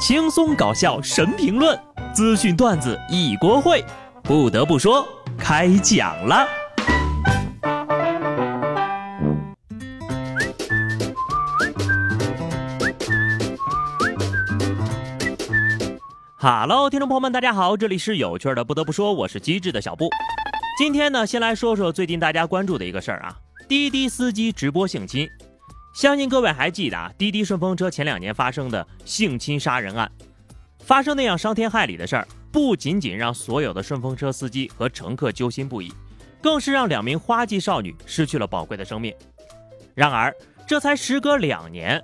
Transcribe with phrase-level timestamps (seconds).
[0.00, 1.78] 轻松搞笑神评论，
[2.14, 3.84] 资讯段子一锅烩。
[4.22, 6.48] 不得不说，开讲了。
[16.38, 18.64] 哈喽，听众朋友们，大家好，这里是有趣的。
[18.64, 20.08] 不得不说，我是机智的小布。
[20.78, 23.36] 今天呢，先来说说最近大家关注的一个事儿啊，
[23.68, 25.28] 滴滴司机直播性侵。
[25.92, 30.10] 相信各位还记得啊，滴滴顺风车前两年发生的性侵杀人案，
[30.78, 35.92] 发生那样伤天害理的事儿，不仅仅让所有的顺风车司机和乘客揪心不已，
[36.40, 39.12] 更是让两名花季少女失去了宝贵的生命。
[39.94, 40.34] 然而，
[40.66, 42.02] 这才时隔两年，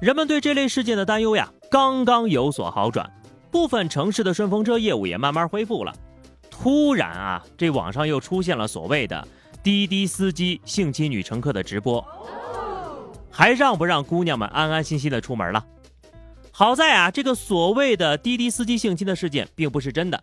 [0.00, 3.10] 人们对这类事件的担忧呀，刚刚有所好转，
[3.50, 5.92] 部分城市的顺风车业务也慢慢恢复了。
[6.48, 9.26] 突然啊，这网上又出现了所谓的
[9.62, 12.02] 滴滴司机性侵女乘客的直播。
[13.36, 15.66] 还让不让姑娘们安安心心的出门了？
[16.52, 20.22] 好在啊，这个所谓的滴滴司机性侵的事件并不是真的。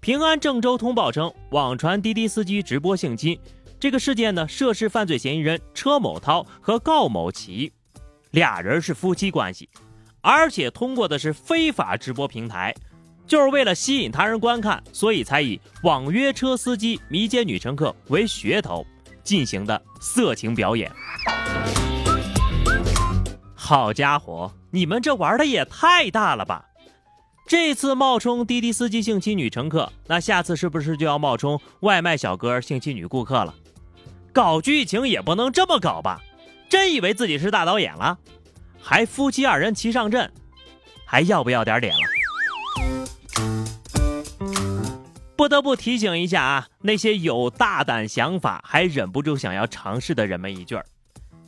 [0.00, 3.38] 平安郑州通报称，网传滴滴司机直播性侵
[3.78, 7.70] 这个事件呢，涉事犯罪嫌疑人车某涛和郜某琪，
[8.30, 9.68] 俩人是夫妻关系，
[10.22, 12.74] 而且通过的是非法直播平台，
[13.26, 18.86] 就是为了吸引他人观看，所以才以网约车司机迷奸女乘客为噱头
[19.22, 20.90] 进行的色情表演。
[23.66, 26.66] 好家伙，你们这玩的也太大了吧！
[27.48, 33.52] 这次冒充滴滴司机性侵女乘客，那下次是不是就要冒充外卖小哥性侵女顾客了？
[34.32, 36.22] 搞剧情也不能这么搞吧？
[36.68, 38.16] 真以为自己是大导演了？
[38.80, 40.30] 还夫妻二人齐上阵，
[41.04, 42.02] 还要不要点脸了？
[45.34, 50.86] 不得不提醒一下啊，那些有大胆想法还忍不住想要尝试的人们一句儿。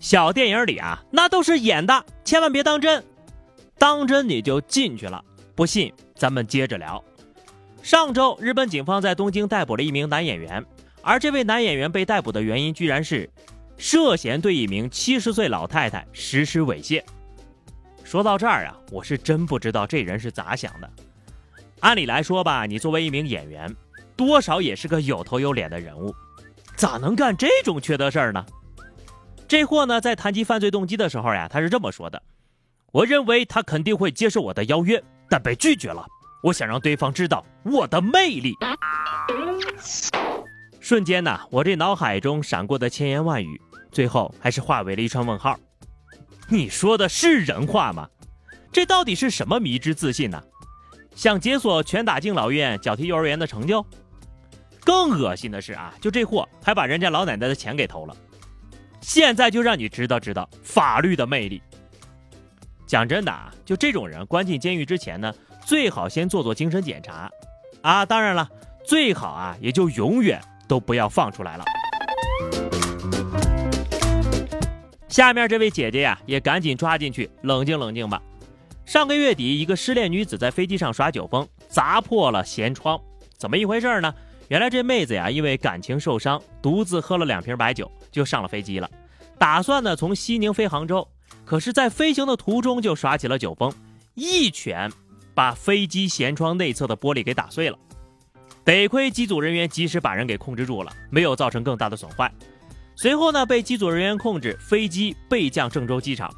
[0.00, 3.02] 小电影里啊，那都是演的，千万别当真。
[3.77, 5.24] 当真你就进去了，
[5.55, 7.02] 不信咱们接着聊。
[7.82, 10.64] 上周，日本警方在东京逮捕了一名男演员，
[11.02, 13.28] 而这位男演员被逮捕的原因，居然是
[13.77, 17.02] 涉嫌对一名七十岁老太太实施猥亵。
[18.05, 20.90] 说到这儿啊，我是真不知道这人是咋想的。
[21.80, 23.74] 按理来说吧，你作为一名演员，
[24.17, 26.14] 多少也是个有头有脸的人物，
[26.77, 28.44] 咋能干这种缺德事儿呢？
[29.48, 32.23] 这货呢，在谈及犯罪动机的时候呀，他是这么说的
[32.92, 36.05] ：“我认为他肯定会接受我的邀约，但被拒绝了。
[36.42, 38.53] 我想让对方知道我的魅力。”
[40.81, 43.59] 瞬间呢，我这脑海中闪过的千言万语，
[43.91, 45.59] 最后还是化为了一串问号。
[46.51, 48.07] 你说的是人话吗？
[48.70, 50.42] 这到底是什么迷之自信呢？
[51.15, 53.85] 想解锁拳打敬老院、脚踢幼儿园的成就？
[54.85, 58.15] 更恶心的是啊，就这货还把人家老奶奶的钱给偷了。
[59.01, 61.63] 现在就让你知道知道法律的魅力。
[62.86, 65.33] 讲真的啊，就这种人关进监狱之前呢，
[65.64, 67.31] 最好先做做精神检查，
[67.83, 68.48] 啊，当然了，
[68.85, 71.64] 最好啊也就永远都不要放出来了。
[75.09, 78.23] 下面这位姐姐呀，也赶紧抓进去冷静冷静吧。
[78.86, 82.98] 上个月底，一个失恋女子在飞机上耍酒疯，砸破了舷窗，
[83.36, 84.15] 怎么一回事呢？
[84.48, 88.91] 原来这妹子呀，因为感情受伤，独自喝了两瓶白酒，就上了飞机了。
[89.39, 91.07] 打算呢从西宁飞杭州，
[91.45, 93.73] 可是，在飞行的途中就耍起了酒疯，
[94.14, 94.91] 一拳
[95.35, 97.79] 把飞机舷窗内侧的玻璃给打碎了。
[98.64, 102.33] 得亏机组人员及时把人给控制住了，没有造成更大的损坏。
[102.97, 106.30] 随后呢，被机组人员控制，飞机备降郑州机场。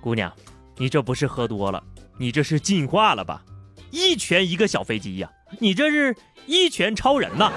[0.00, 0.32] 姑娘，
[0.76, 1.82] 你这不是喝多了，
[2.18, 3.44] 你这是进化了吧？
[3.90, 5.30] 一拳一个小飞机呀！
[5.60, 6.16] 你这是
[6.46, 7.52] 一拳超人呐！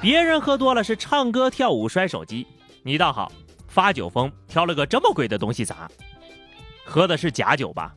[0.00, 2.46] 别人喝多了是唱歌跳舞摔手机，
[2.82, 3.32] 你倒好，
[3.66, 5.90] 发酒疯挑了个这么贵的东西砸，
[6.84, 7.94] 喝的是假酒吧？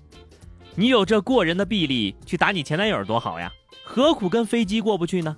[0.75, 3.51] 你有这过人的臂力去打你前男友多好呀，
[3.83, 5.35] 何苦跟飞机过不去呢？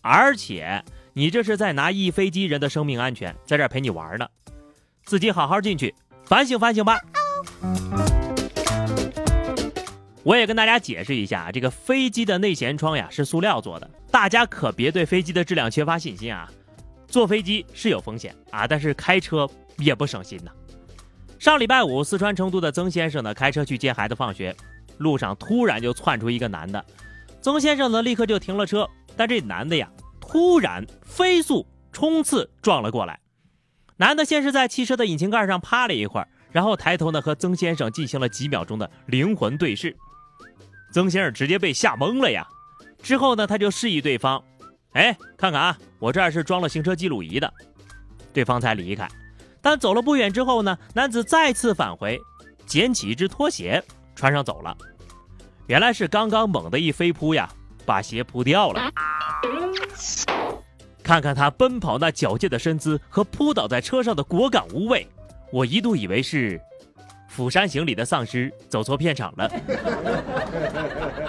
[0.00, 4.26] 而且你这是在拿一飞机人的生命安全在这陪你玩呢，
[5.04, 6.98] 自己好好进去反省反省吧。
[10.24, 16.50] 我也跟大家解释一下，这个飞机的内舷窗呀是塑料做的，大家可别对飞机的质量缺乏信心啊！
[17.06, 20.50] 坐飞机是有风险啊，但是开车也不省心呐。
[21.38, 24.56] 上礼拜五，四川成都的曾先生呢开车去接孩子放学，
[24.96, 26.82] 路上突然就窜出一个男的，
[27.42, 28.88] 曾先生呢立刻就停了车，
[29.18, 29.90] 但这男的呀
[30.22, 33.20] 突然飞速冲刺撞了过来，
[33.98, 39.94] 男的先是在汽车的引擎盖上趴了一会儿，然后抬头呢和曾先生进行了几秒钟的灵魂对视。
[40.94, 42.46] 曾先生直接被吓懵了呀！
[43.02, 44.40] 之后呢，他就示意对方
[44.94, 47.52] ：“哎，看看啊，我这儿是装了行车记录仪的。”
[48.32, 49.08] 对方才离开。
[49.60, 52.16] 但走了不远之后呢，男子再次返回，
[52.64, 53.82] 捡起一只拖鞋，
[54.14, 54.76] 穿上走了。
[55.66, 57.50] 原来是刚刚猛地一飞扑呀，
[57.84, 58.88] 把鞋扑掉了。
[61.02, 65.04] 看看他奔跑那矫健的身姿和扑倒在车上的果敢无畏，
[65.50, 66.56] 我一度以为是
[67.34, 69.50] 《釜山行》里的丧尸走错片场了。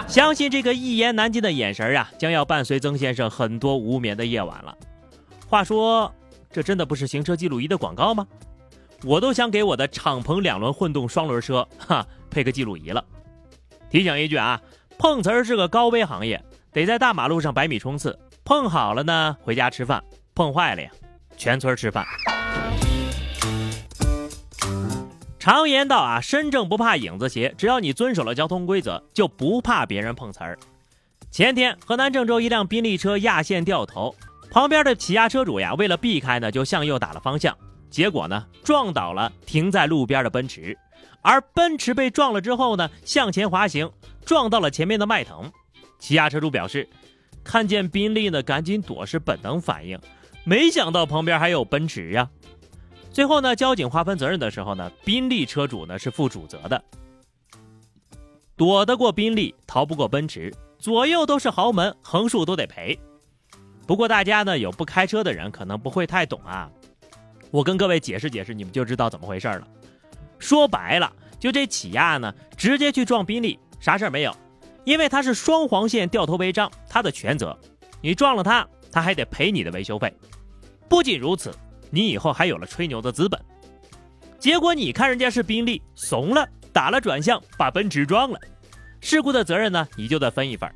[0.06, 4.72] 相信这个一言难尽的眼神啊，将要伴随曾先生很多无眠的夜晚了。
[5.48, 6.14] 话说，
[6.52, 8.24] 这真的不是行车记录仪的广告吗？
[9.02, 13.04] 我都想给我的敞篷两轮混动双轮车哈配个记录仪了。
[13.90, 14.60] 提醒一句啊，
[14.96, 16.40] 碰瓷儿是个高危行业，
[16.72, 20.00] 得在大马路上百米冲刺，碰好了呢回家吃饭，
[20.36, 20.90] 碰坏了呀
[21.36, 22.06] 全村吃饭。
[25.46, 30.58] 常言道啊，身正不怕影子斜，只要你遵守了交通规则，就不怕别人碰瓷儿。
[31.30, 34.12] 前天，河南郑州一辆宾利车压线掉头，
[34.50, 37.56] 旁边的起亚车主呀，为了避开呢，就向右打了方向，
[37.88, 40.76] 结果呢，撞倒了停在路边的奔驰。
[41.22, 43.88] 而奔驰被撞了之后呢，向前滑行，
[44.24, 45.52] 撞到了前面的迈腾。
[46.00, 46.88] 起亚车主表示，
[47.44, 49.96] 看见宾利呢，赶紧躲是本能反应，
[50.42, 52.28] 没想到旁边还有奔驰呀。
[53.16, 56.84] 最后呢，交警划分责任的时候呢，宾利车主呢是负主责的。
[58.54, 63.00] 躲得过宾利，逃不过奔驰，左右都是豪门，横竖都得赔。
[63.86, 66.70] 不过大家呢，有不开车的人可能不会太懂啊，
[67.50, 69.66] 我跟各位解释解释，你们就知道怎么回事了。
[70.38, 71.10] 说白了，
[71.40, 74.36] 就这起亚呢，直接去撞宾利，啥事儿没有，
[74.84, 77.58] 因为它是双黄线掉头违章，他的全责。
[78.02, 80.14] 你撞了他，他还得赔你的维修费。
[80.86, 81.50] 不仅如此，
[81.90, 83.40] 你以后还有了吹牛的资本。
[84.38, 88.38] 结果你看人家是宾利，怂了，打了转向，把奔驰撞了，
[89.00, 90.70] 事故的责任呢，你就得分一份。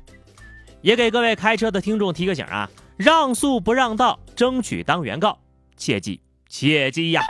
[0.81, 5.37] 也给各位开车的听众提个醒啊，让速不让道，争取当原告，
[5.77, 6.19] 切记
[6.49, 7.21] 切记呀。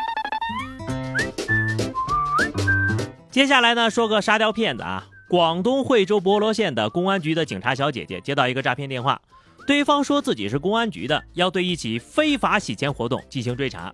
[3.29, 5.07] 接下来呢，说个沙雕骗子啊！
[5.29, 9.21] 广东惠州博罗县的公安局的警察小姐姐接到一个诈骗电话，
[9.67, 13.93] 对方说自己是公安局的，要对一起非法洗钱活动进行追查。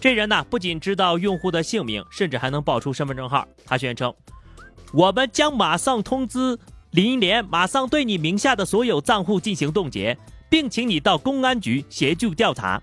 [0.00, 3.46] 这人呢，不仅知道用户的姓名，甚至还能报出身份证号。
[3.66, 4.14] 他宣称
[4.94, 6.58] ：“我们将马上通知
[6.92, 10.16] 林联，马上对你名下的所有账户进行冻结，
[10.48, 12.80] 并请你到公安局协助调查。”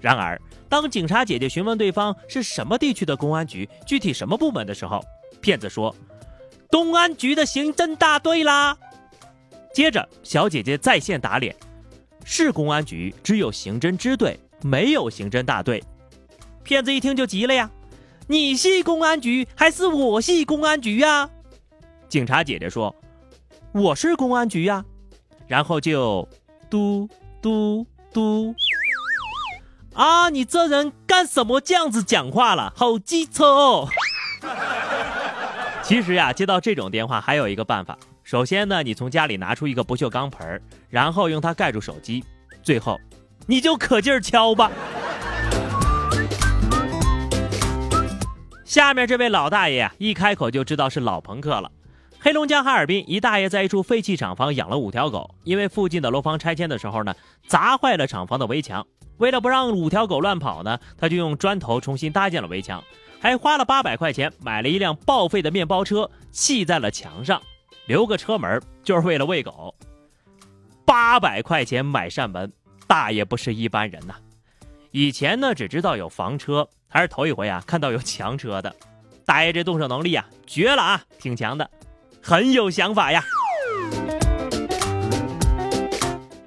[0.00, 5.04] 然而，当警察姐姐询问对方是什么地区的公安局，具体什么部门的时候，
[5.40, 5.94] 骗子说
[6.68, 8.76] ：“公安局的刑侦大队啦。”
[9.74, 11.54] 接着，小姐姐在线打脸
[12.24, 15.82] ：“市公安局，只有刑侦支队，没有刑侦大队。”
[16.62, 17.68] 骗子一听就急了呀
[18.28, 21.28] ：“你系公安局还是我系公安局呀？”
[22.08, 22.94] 警察姐姐说
[23.74, 24.84] ：“我是公安局呀。”
[25.48, 26.26] 然后就
[26.70, 27.08] 嘟
[27.42, 28.54] 嘟嘟。
[29.92, 30.28] 啊！
[30.28, 32.72] 你这人干什么这样子讲话了？
[32.76, 33.88] 好机车哦！
[35.84, 37.96] 其实呀，接到这种电话还有一个办法。
[38.22, 42.24] 首先呢，你从家里拿出一个不锈钢盆儿然后用它盖住手机，
[42.62, 42.98] 最后
[43.46, 44.72] 你就可劲儿敲吧。
[48.64, 51.70] 下面这位老大爷啊，一开口就知道是老朋克了。
[52.18, 57.14] 黑龙江哈尔滨一大爷在一处废弃厂房养了五条狗，因为附近的楼房拆迁的时候呢，
[57.46, 58.86] 砸坏了厂房的围墙。
[59.18, 62.82] 为了不让五条狗乱跑呢，他就用砖头重新搭建了围墙，
[63.24, 67.40] 还花了八百块钱买了一辆报废的面包车，砌在了墙上，
[67.86, 69.74] 留个车门，就是为了喂狗。
[70.84, 72.52] 八百块钱买扇门，
[72.86, 74.14] 大爷不是一般人呐。
[74.90, 78.76] 以前呢，只知道有房车，还是头一回啊，看到有墙车的。
[79.24, 81.70] 大爷这动手能力啊，绝了啊，挺强的，
[82.22, 83.24] 很有想法呀。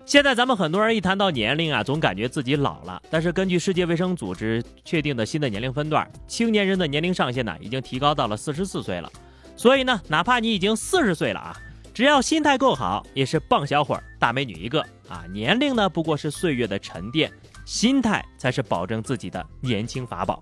[0.07, 3.01] 现在咱们很多人一谈到年龄啊，总感觉自己老了。
[3.09, 9.11] 但是根据世界卫生组织确定的新的年龄分段，青年人的年龄上限呢，已经提高到了四十四岁了。
[9.57, 11.57] 所以呢，哪怕你已经四十岁了啊，
[11.93, 15.25] 只要心态够好，也是棒小伙、大美女一个啊。
[15.33, 17.29] 年龄呢，不过是岁月的沉淀，
[17.65, 20.41] 心态才是保证自己的年轻法宝。